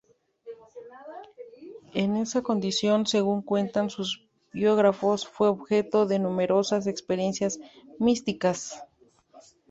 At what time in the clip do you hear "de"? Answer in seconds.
6.07-6.17